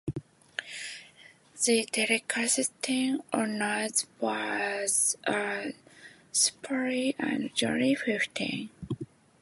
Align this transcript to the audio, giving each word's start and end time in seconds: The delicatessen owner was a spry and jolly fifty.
The 1.63 1.87
delicatessen 1.93 3.21
owner 3.31 3.87
was 4.19 5.15
a 5.27 5.73
spry 6.31 7.13
and 7.19 7.53
jolly 7.53 7.93
fifty. 7.93 8.71